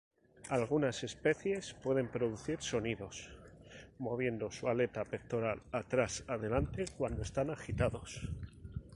Algunas 0.49 1.03
especies 1.03 1.75
pueden 1.75 2.07
producir 2.07 2.59
sonidos 2.59 3.29
moviendo 3.99 4.49
su 4.49 4.67
aleta 4.67 5.05
pectoral 5.05 5.61
atrás-adelante 5.71 6.85
cuando 6.97 7.21
están 7.21 7.51
agitados. 7.51 8.27